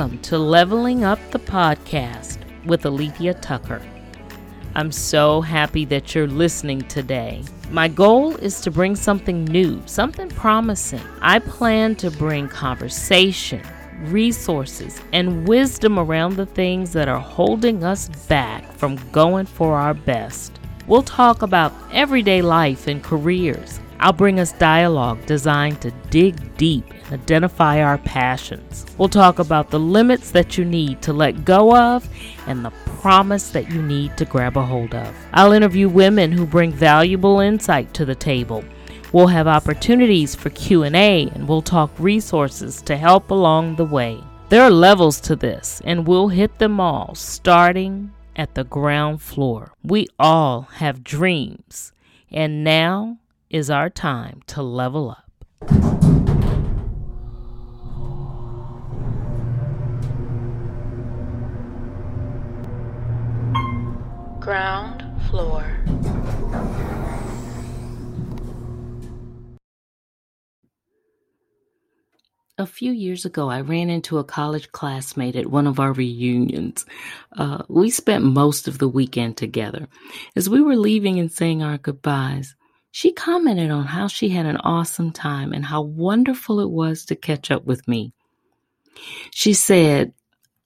[0.00, 3.82] Welcome to Leveling Up the Podcast with Alethea Tucker.
[4.74, 7.44] I'm so happy that you're listening today.
[7.70, 11.02] My goal is to bring something new, something promising.
[11.20, 13.60] I plan to bring conversation,
[14.04, 19.92] resources, and wisdom around the things that are holding us back from going for our
[19.92, 20.58] best.
[20.86, 23.78] We'll talk about everyday life and careers.
[24.00, 28.86] I'll bring us dialogue designed to dig deep and identify our passions.
[28.96, 32.08] We'll talk about the limits that you need to let go of
[32.46, 35.14] and the promise that you need to grab a hold of.
[35.34, 38.64] I'll interview women who bring valuable insight to the table.
[39.12, 44.18] We'll have opportunities for Q&A and we'll talk resources to help along the way.
[44.48, 49.72] There are levels to this and we'll hit them all starting at the ground floor.
[49.84, 51.92] We all have dreams
[52.30, 53.18] and now
[53.50, 55.26] is our time to level up.
[64.40, 65.64] Ground floor.
[72.56, 76.84] A few years ago, I ran into a college classmate at one of our reunions.
[77.36, 79.88] Uh, we spent most of the weekend together.
[80.36, 82.54] As we were leaving and saying our goodbyes,
[82.90, 87.16] she commented on how she had an awesome time and how wonderful it was to
[87.16, 88.12] catch up with me.
[89.30, 90.12] She said,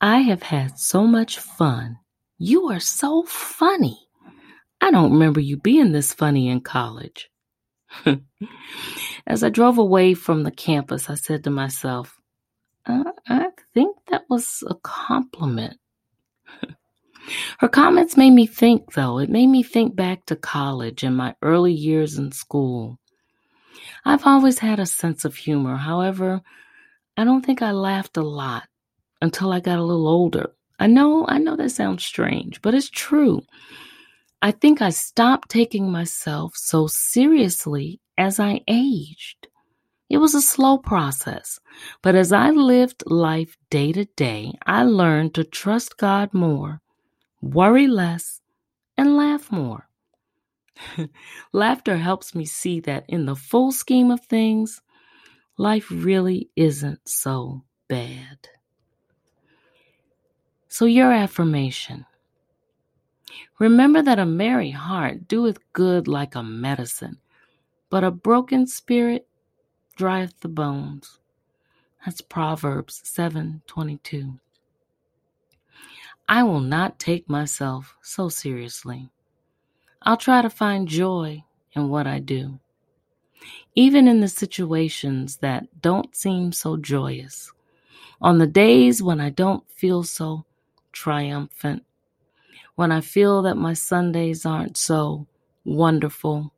[0.00, 1.98] I have had so much fun.
[2.38, 4.08] You are so funny.
[4.80, 7.30] I don't remember you being this funny in college.
[9.26, 12.18] As I drove away from the campus, I said to myself,
[12.86, 15.78] I, I think that was a compliment.
[17.58, 19.18] Her comments made me think, though.
[19.18, 22.98] It made me think back to college and my early years in school.
[24.04, 25.76] I've always had a sense of humor.
[25.76, 26.42] However,
[27.16, 28.68] I don't think I laughed a lot
[29.22, 30.50] until I got a little older.
[30.78, 33.42] I know, I know that sounds strange, but it's true.
[34.42, 39.48] I think I stopped taking myself so seriously as I aged.
[40.10, 41.58] It was a slow process,
[42.02, 46.82] but as I lived life day to day, I learned to trust God more
[47.44, 48.40] worry less,
[48.96, 49.88] and laugh more.
[51.52, 54.80] Laughter helps me see that in the full scheme of things,
[55.56, 58.48] life really isn't so bad.
[60.68, 62.06] So, your affirmation.
[63.60, 67.20] Remember that a merry heart doeth good like a medicine,
[67.88, 69.28] but a broken spirit
[69.96, 71.20] drieth the bones.
[72.04, 74.40] That's Proverbs 7:22.
[76.28, 79.10] I will not take myself so seriously.
[80.02, 82.58] I'll try to find joy in what I do,
[83.74, 87.52] even in the situations that don't seem so joyous.
[88.22, 90.46] On the days when I don't feel so
[90.92, 91.84] triumphant,
[92.74, 95.26] when I feel that my Sundays aren't so
[95.64, 96.52] wonderful,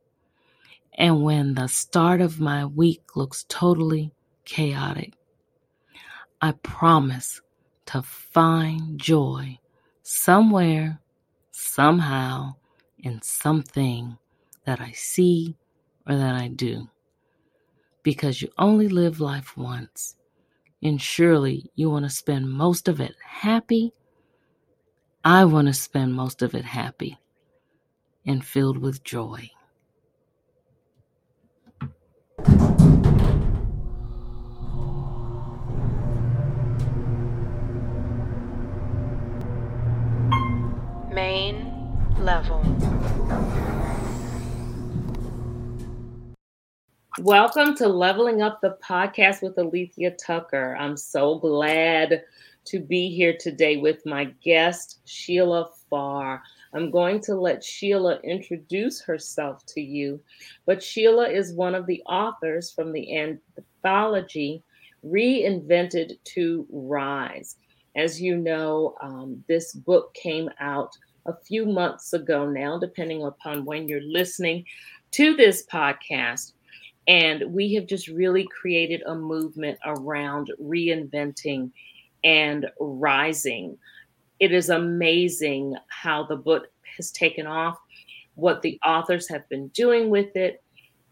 [0.93, 4.11] and when the start of my week looks totally
[4.45, 5.13] chaotic,
[6.41, 7.41] I promise
[7.87, 9.59] to find joy
[10.03, 10.99] somewhere,
[11.51, 12.55] somehow,
[12.99, 14.17] in something
[14.65, 15.55] that I see
[16.07, 16.89] or that I do.
[18.03, 20.15] Because you only live life once,
[20.81, 23.93] and surely you want to spend most of it happy.
[25.23, 27.17] I want to spend most of it happy
[28.25, 29.49] and filled with joy.
[42.27, 42.61] Level.
[47.21, 50.75] Welcome to Leveling Up the Podcast with Alethea Tucker.
[50.77, 52.23] I'm so glad
[52.65, 56.43] to be here today with my guest, Sheila Farr.
[56.73, 60.19] I'm going to let Sheila introduce herself to you,
[60.65, 64.63] but Sheila is one of the authors from the anthology
[65.05, 67.55] Reinvented to Rise.
[67.95, 70.91] As you know, um, this book came out
[71.27, 74.65] a few months ago now, depending upon when you're listening
[75.11, 76.53] to this podcast.
[77.07, 81.71] And we have just really created a movement around reinventing
[82.23, 83.77] and rising.
[84.39, 87.77] It is amazing how the book has taken off,
[88.35, 90.63] what the authors have been doing with it,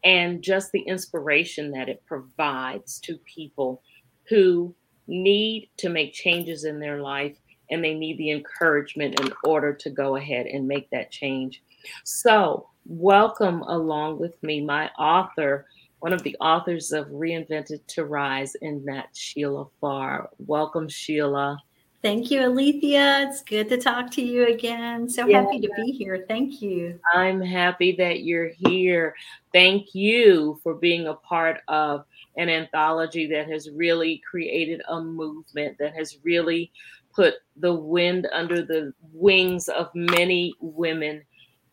[0.03, 3.81] and just the inspiration that it provides to people
[4.29, 4.75] who
[5.07, 7.37] need to make changes in their life
[7.69, 11.63] and they need the encouragement in order to go ahead and make that change.
[12.03, 15.65] So, welcome along with me, my author
[16.05, 20.29] one of the authors of Reinvented to Rise, and that's Sheila Farr.
[20.37, 21.57] Welcome, Sheila.
[22.03, 23.27] Thank you, Alethea.
[23.27, 25.09] It's good to talk to you again.
[25.09, 25.41] So yeah.
[25.41, 26.23] happy to be here.
[26.27, 26.99] Thank you.
[27.11, 29.15] I'm happy that you're here.
[29.51, 32.05] Thank you for being a part of
[32.37, 36.71] an anthology that has really created a movement, that has really
[37.13, 41.23] put the wind under the wings of many women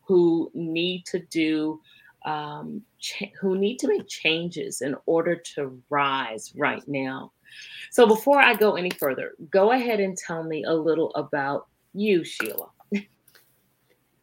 [0.05, 1.79] who need to do
[2.25, 2.81] um,
[3.41, 7.33] who need to make changes in order to rise right now.
[7.91, 12.23] So before I go any further, go ahead and tell me a little about you,
[12.23, 12.69] Sheila.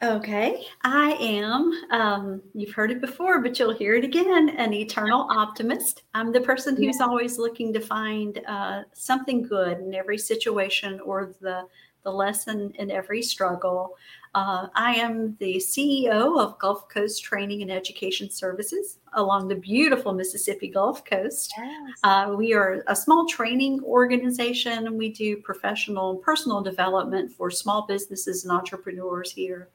[0.02, 5.26] Okay, I am, um, you've heard it before, but you'll hear it again an eternal
[5.30, 6.04] optimist.
[6.14, 7.06] I'm the person who's yeah.
[7.06, 11.66] always looking to find uh, something good in every situation or the,
[12.02, 13.94] the lesson in every struggle.
[14.34, 20.14] Uh, I am the CEO of Gulf Coast Training and Education Services along the beautiful
[20.14, 21.52] Mississippi Gulf Coast.
[21.58, 21.98] Yes.
[22.04, 24.96] Uh, we are a small training organization.
[24.96, 29.68] We do professional and personal development for small businesses and entrepreneurs here.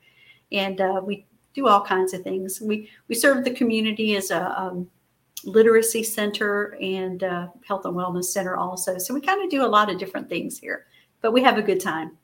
[0.52, 2.62] And uh, we do all kinds of things.
[2.62, 4.90] We, we serve the community as a um,
[5.44, 8.98] literacy center and uh, health and wellness center also.
[8.98, 10.86] So we kind of do a lot of different things here,
[11.22, 12.18] but we have a good time.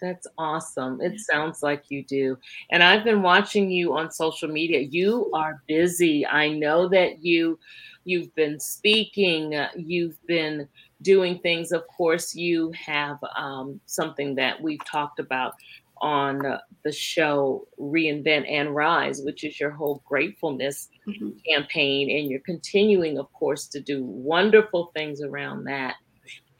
[0.00, 1.00] That's awesome.
[1.00, 2.38] It sounds like you do.
[2.70, 4.78] And I've been watching you on social media.
[4.78, 6.24] You are busy.
[6.24, 7.58] I know that you
[8.04, 10.66] you've been speaking, you've been
[11.02, 11.72] doing things.
[11.72, 15.54] Of course, you have um, something that we've talked about
[16.00, 21.30] on the show Reinvent and Rise, which is your whole gratefulness mm-hmm.
[21.46, 22.10] campaign.
[22.10, 25.96] And you're continuing, of course, to do wonderful things around that.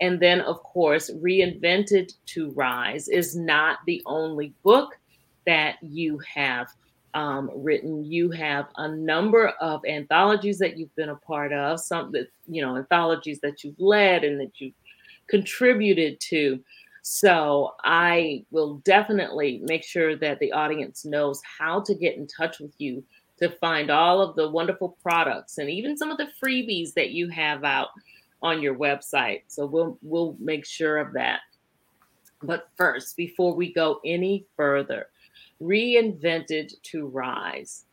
[0.00, 4.96] And then, of course, Reinvented to Rise is not the only book
[5.46, 6.68] that you have
[7.14, 8.04] um, written.
[8.04, 12.62] You have a number of anthologies that you've been a part of, some that, you
[12.62, 14.74] know, anthologies that you've led and that you've
[15.28, 16.60] contributed to.
[17.02, 22.60] So I will definitely make sure that the audience knows how to get in touch
[22.60, 23.02] with you
[23.38, 27.28] to find all of the wonderful products and even some of the freebies that you
[27.28, 27.88] have out
[28.42, 29.42] on your website.
[29.48, 31.40] So we'll we'll make sure of that.
[32.42, 35.06] But first, before we go any further,
[35.60, 37.84] reinvented to rise.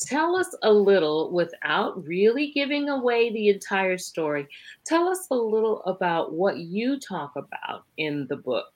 [0.00, 4.48] Tell us a little without really giving away the entire story.
[4.84, 8.72] Tell us a little about what you talk about in the book,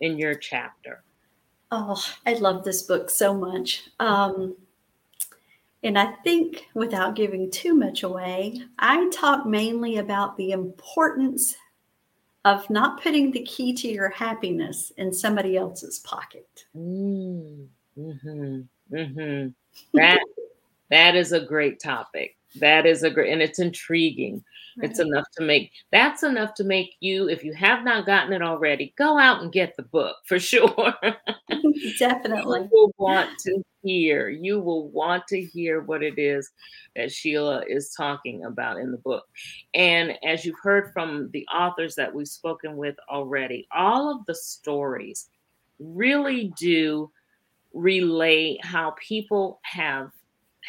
[0.00, 1.02] in your chapter.
[1.72, 3.88] Oh, I love this book so much.
[3.98, 4.56] Um,
[5.82, 11.56] and I think without giving too much away, I talk mainly about the importance
[12.44, 16.64] of not putting the key to your happiness in somebody else's pocket.
[16.76, 18.60] Mm, hmm
[18.92, 19.48] mm-hmm.
[19.94, 20.20] That
[20.90, 22.36] that is a great topic.
[22.56, 24.42] That is a great, and it's intriguing.
[24.76, 24.90] Right.
[24.90, 28.42] It's enough to make that's enough to make you, if you have not gotten it
[28.42, 30.94] already, go out and get the book for sure.
[31.98, 32.60] Definitely.
[32.60, 34.28] you will want to hear.
[34.28, 36.50] You will want to hear what it is
[36.96, 39.26] that Sheila is talking about in the book.
[39.74, 44.34] And as you've heard from the authors that we've spoken with already, all of the
[44.34, 45.28] stories
[45.78, 47.10] really do
[47.72, 50.10] relay how people have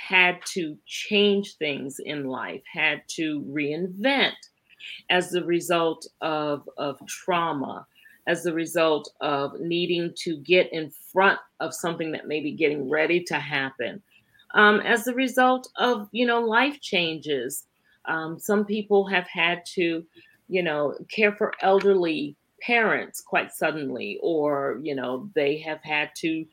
[0.07, 4.33] had to change things in life, had to reinvent
[5.09, 7.85] as the result of, of trauma,
[8.27, 12.89] as the result of needing to get in front of something that may be getting
[12.89, 14.01] ready to happen,
[14.53, 17.65] um, as the result of, you know, life changes.
[18.05, 20.03] Um, some people have had to,
[20.49, 26.45] you know, care for elderly parents quite suddenly, or, you know, they have had to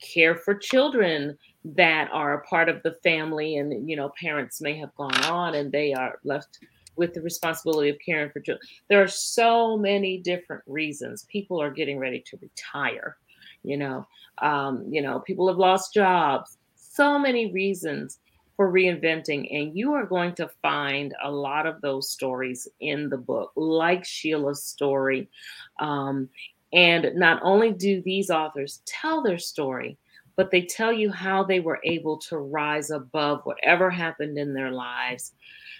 [0.00, 4.76] care for children that are a part of the family and you know parents may
[4.78, 6.58] have gone on and they are left
[6.96, 8.66] with the responsibility of caring for children.
[8.88, 13.16] There are so many different reasons people are getting ready to retire
[13.62, 14.06] you know.
[14.38, 16.56] Um, you know people have lost jobs.
[16.76, 18.18] So many reasons
[18.56, 23.16] for reinventing and you are going to find a lot of those stories in the
[23.16, 25.30] book like sheila's story.
[25.78, 26.28] Um,
[26.72, 29.96] and not only do these authors tell their story
[30.40, 34.70] but they tell you how they were able to rise above whatever happened in their
[34.70, 35.34] lives,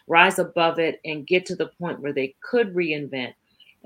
[0.06, 3.32] rise above it, and get to the point where they could reinvent.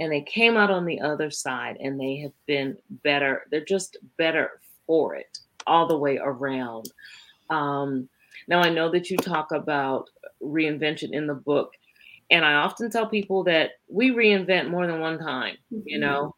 [0.00, 3.47] And they came out on the other side and they have been better.
[3.52, 6.90] They're just better for it all the way around.
[7.50, 8.09] Um,
[8.49, 10.11] now, I know that you talk about
[10.43, 11.71] reinvention in the book.
[12.33, 15.87] And I often tell people that we reinvent more than one time, mm-hmm.
[15.87, 16.35] you know,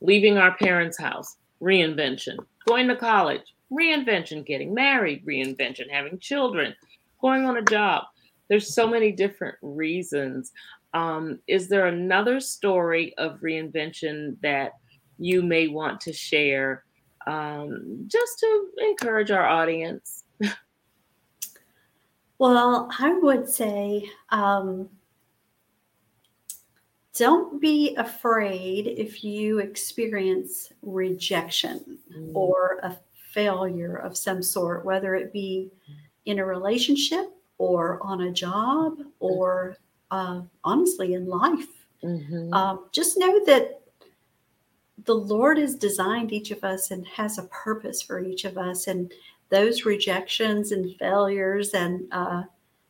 [0.00, 6.74] leaving our parents' house, reinvention, going to college, reinvention, getting married, reinvention, having children,
[7.20, 8.04] going on a job,
[8.48, 10.52] there's so many different reasons.
[10.94, 14.72] Um, is there another story of reinvention that
[15.18, 16.84] you may want to share
[17.26, 20.24] um, just to encourage our audience?
[22.38, 24.88] well, I would say um,
[27.14, 32.30] don't be afraid if you experience rejection mm.
[32.34, 32.96] or a
[33.32, 35.70] failure of some sort, whether it be
[36.26, 39.76] in a relationship or on a job or
[40.10, 41.68] uh, honestly in life.
[42.02, 42.52] Mm-hmm.
[42.52, 43.80] Um, just know that
[45.04, 48.86] the Lord has designed each of us and has a purpose for each of us.
[48.86, 49.12] And
[49.48, 52.42] those rejections and failures and uh,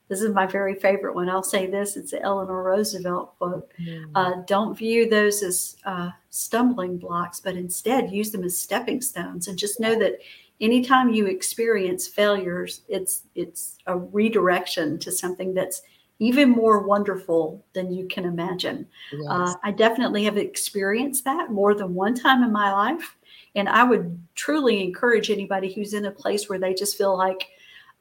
[0.08, 1.28] this is my very favorite one.
[1.28, 3.70] I'll say this it's the Eleanor Roosevelt quote.
[3.80, 4.16] Mm-hmm.
[4.16, 9.48] Uh, don't view those as uh, stumbling blocks, but instead use them as stepping stones.
[9.48, 10.18] And just know that
[10.60, 15.82] anytime you experience failures, it's it's a redirection to something that's
[16.20, 18.86] even more wonderful than you can imagine.
[19.12, 19.28] Yes.
[19.28, 23.16] Uh, I definitely have experienced that more than one time in my life.
[23.54, 27.48] And I would truly encourage anybody who's in a place where they just feel like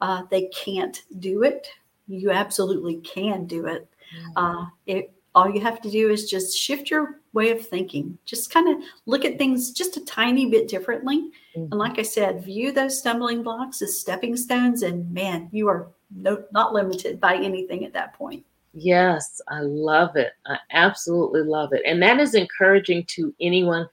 [0.00, 1.68] uh, they can't do it
[2.08, 3.88] you absolutely can do it.
[4.14, 4.44] Mm-hmm.
[4.44, 8.18] Uh, it all you have to do is just shift your way of thinking.
[8.24, 11.30] Just kind of look at things just a tiny bit differently.
[11.56, 11.70] Mm-hmm.
[11.70, 14.82] And like I said, view those stumbling blocks as stepping stones.
[14.82, 18.44] And man, you are no, not limited by anything at that point.
[18.72, 20.32] Yes, I love it.
[20.46, 21.82] I absolutely love it.
[21.86, 23.88] And that is encouraging to anyone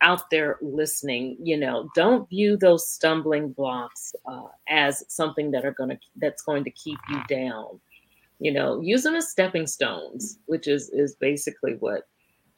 [0.00, 5.72] out there listening you know don't view those stumbling blocks uh, as something that are
[5.72, 7.80] going to that's going to keep you down.
[8.40, 12.08] You know use them as stepping stones which is is basically what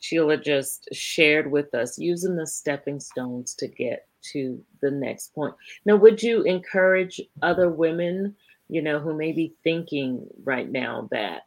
[0.01, 1.99] sheila just shared with us.
[1.99, 5.55] Using the stepping stones to get to the next point.
[5.87, 8.37] Now would you encourage other women
[8.69, 11.47] you know who may be thinking right now that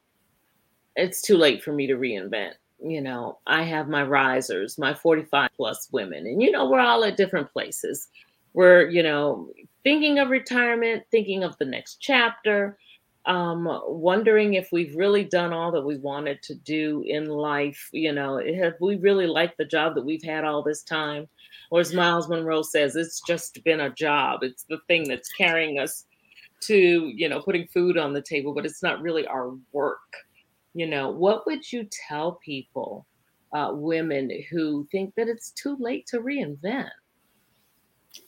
[0.96, 5.50] it's too late for me to reinvent you know, I have my risers, my 45
[5.56, 8.08] plus women, and you know, we're all at different places.
[8.54, 9.50] We're, you know,
[9.84, 12.78] thinking of retirement, thinking of the next chapter,
[13.25, 17.90] um, wondering if we've really done all that we wanted to do in life.
[17.94, 21.28] You know, have we really liked the job that we've had all this time?
[21.72, 24.44] Or as Myles Munroe says, it's just been a job.
[24.44, 26.06] It's the thing that's carrying us
[26.62, 30.00] to, you know, putting food on the table, but it's not really our work
[30.74, 33.06] you know, what would you tell people,
[33.53, 36.89] uh, women who think that it's too late to reinvent?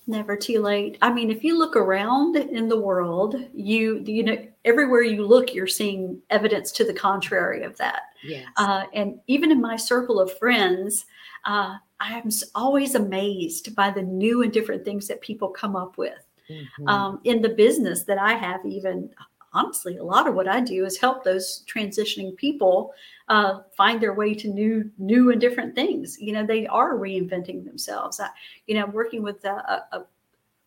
[0.08, 0.98] Never too late.
[1.02, 5.54] I mean, if you look around in the world, you you know everywhere you look,
[5.54, 8.02] you're seeing evidence to the contrary of that.
[8.24, 8.48] Yes.
[8.58, 11.06] Uh, and even in my circle of friends,
[11.46, 15.98] uh, I am always amazed by the new and different things that people come up
[15.98, 16.18] with.
[16.50, 16.88] Mm-hmm.
[16.88, 19.10] Um, in the business that I have, even
[19.56, 22.94] honestly, a lot of what I do is help those transitioning people
[23.30, 26.18] uh, find their way to new, new and different things.
[26.20, 28.20] You know, they are reinventing themselves.
[28.20, 28.30] I,
[28.68, 30.06] you know, I'm working with a, a,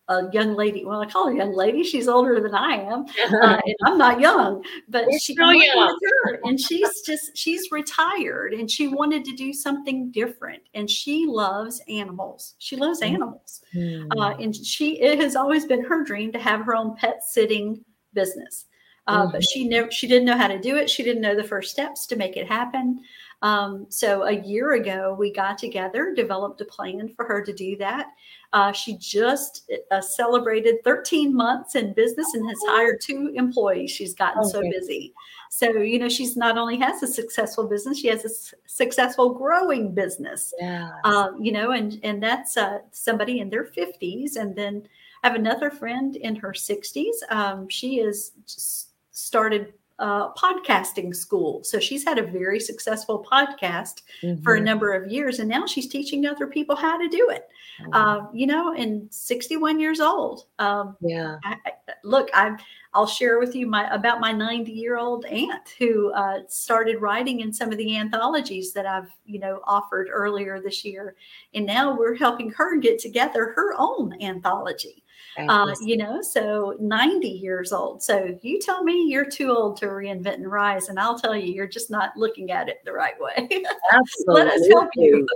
[0.09, 0.83] a young lady.
[0.83, 1.83] Well, I call her a young lady.
[1.83, 3.05] She's older than I am,
[3.41, 4.65] uh, and I'm not young.
[4.89, 5.99] But she's so young.
[6.25, 10.63] Her, and she's just she's retired, and she wanted to do something different.
[10.73, 12.55] And she loves animals.
[12.57, 13.11] She loves mm.
[13.13, 14.07] animals, mm.
[14.17, 17.85] uh, and she it has always been her dream to have her own pet sitting
[18.13, 18.65] business.
[19.09, 19.31] Uh, mm-hmm.
[19.31, 20.87] But she never, she didn't know how to do it.
[20.87, 23.01] She didn't know the first steps to make it happen.
[23.41, 27.75] Um, so a year ago, we got together, developed a plan for her to do
[27.77, 28.11] that.
[28.53, 33.89] Uh, she just uh, celebrated 13 months in business and has hired two employees.
[33.89, 34.49] She's gotten okay.
[34.51, 35.13] so busy.
[35.49, 39.33] So, you know, she's not only has a successful business, she has a s- successful
[39.33, 40.53] growing business.
[40.59, 40.91] Yeah.
[41.03, 44.35] Um, you know, and and that's uh, somebody in their 50s.
[44.35, 44.87] And then
[45.23, 47.15] I have another friend in her 60s.
[47.29, 48.88] Um, she is just
[49.19, 51.61] started uh, podcasting school.
[51.63, 54.41] So she's had a very successful podcast mm-hmm.
[54.41, 54.65] for a mm-hmm.
[54.65, 57.49] number of years, and now she's teaching other people how to do it.
[57.93, 60.45] Uh, you know, and 61 years old.
[60.59, 61.37] Um, yeah.
[61.45, 61.71] I, I,
[62.03, 62.57] look, I
[62.93, 67.41] I'll share with you my about my 90 year old aunt who uh, started writing
[67.41, 71.15] in some of the anthologies that I've you know offered earlier this year,
[71.53, 75.03] and now we're helping her get together her own anthology.
[75.47, 78.01] Uh, you know, so 90 years old.
[78.01, 81.53] So you tell me you're too old to reinvent and rise, and I'll tell you
[81.53, 83.35] you're just not looking at it the right way.
[83.37, 83.63] Absolutely.
[84.27, 85.27] let us help you.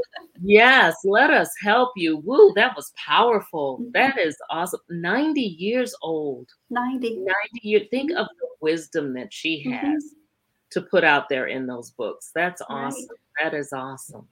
[0.42, 2.18] yes, let us help you.
[2.18, 3.80] Woo, that was powerful.
[3.80, 3.92] Mm-hmm.
[3.94, 4.82] That is awesome.
[4.90, 6.50] 90 years old.
[6.70, 7.18] 90.
[7.18, 7.28] 90
[7.62, 7.88] years.
[7.92, 9.74] Think of the wisdom that she mm-hmm.
[9.74, 10.80] has mm-hmm.
[10.80, 12.32] to put out there in those books.
[12.34, 13.08] That's awesome.
[13.40, 13.52] Right.
[13.52, 14.28] That is awesome.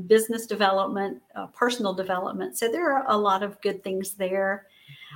[0.08, 2.58] business development, uh, personal development.
[2.58, 4.67] So there are a lot of good things there.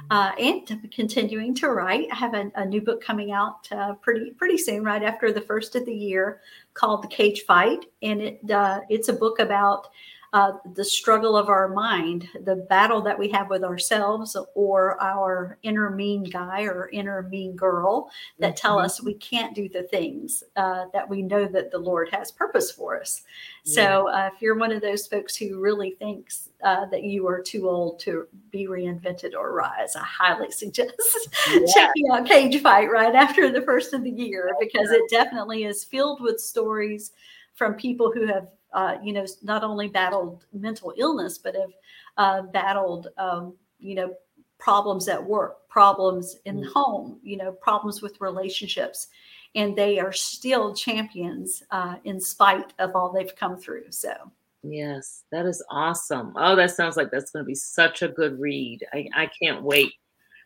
[0.02, 0.08] Mm-hmm.
[0.12, 2.08] Uh, and continuing to write.
[2.12, 5.42] I have a, a new book coming out uh, pretty pretty soon, right after the
[5.42, 6.42] first of the year,
[6.74, 9.90] called The Cage Fight, and it uh, it's a book about
[10.32, 15.58] uh, the struggle of our mind, the battle that we have with ourselves or our
[15.64, 18.86] inner mean guy or inner mean girl that tell mm-hmm.
[18.86, 22.72] us we can't do the things uh, that we know that the Lord has purpose
[22.72, 23.24] for us.
[23.64, 27.42] So uh, if you're one of those folks who really thinks uh, that you are
[27.42, 31.60] too old to be reinvented or rise, I highly suggest yeah.
[31.74, 35.84] checking out Cage Fight right after the first of the year because it definitely is
[35.84, 37.14] filled with stories
[37.56, 41.72] from people who have uh, you know, not only battled mental illness, but have
[42.18, 44.14] uh, battled, um, you know,
[44.58, 46.70] problems at work, problems in mm-hmm.
[46.74, 49.08] home, you know, problems with relationships.
[49.56, 53.86] And they are still champions uh, in spite of all they've come through.
[53.90, 54.14] So,
[54.62, 56.34] yes, that is awesome.
[56.36, 58.86] Oh, that sounds like that's going to be such a good read.
[58.94, 59.94] I, I can't wait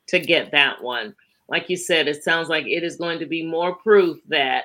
[0.07, 1.15] to get that one.
[1.49, 4.63] Like you said, it sounds like it is going to be more proof that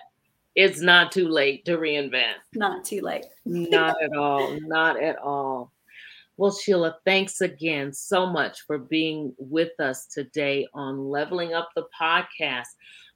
[0.59, 2.35] it's not too late to reinvent.
[2.53, 3.25] Not too late.
[3.45, 4.59] not at all.
[4.63, 5.73] Not at all.
[6.37, 11.87] Well, Sheila, thanks again so much for being with us today on Leveling Up the
[12.01, 12.67] Podcast.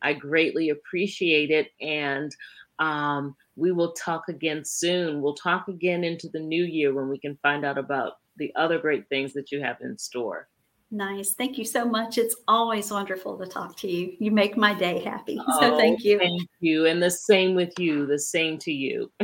[0.02, 1.72] I greatly appreciate it.
[1.80, 2.32] And
[2.78, 5.20] um, we will talk again soon.
[5.20, 8.78] We'll talk again into the new year when we can find out about the other
[8.78, 10.48] great things that you have in store.
[10.94, 11.32] Nice.
[11.32, 12.18] Thank you so much.
[12.18, 14.14] It's always wonderful to talk to you.
[14.18, 15.40] You make my day happy.
[15.58, 16.18] So oh, thank you.
[16.18, 16.84] Thank you.
[16.84, 18.04] And the same with you.
[18.04, 19.10] The same to you.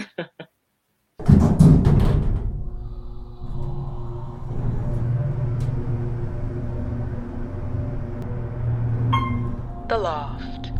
[9.88, 10.70] the Loft.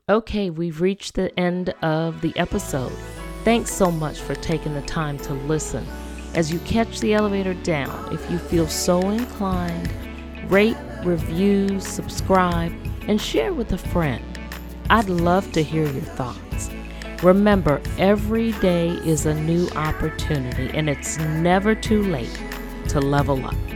[0.09, 2.93] Okay, we've reached the end of the episode.
[3.45, 5.86] Thanks so much for taking the time to listen.
[6.34, 9.88] As you catch the elevator down, if you feel so inclined,
[10.49, 12.73] rate, review, subscribe,
[13.08, 14.23] and share with a friend.
[14.89, 16.71] I'd love to hear your thoughts.
[17.21, 22.41] Remember, every day is a new opportunity, and it's never too late
[22.89, 23.74] to level up.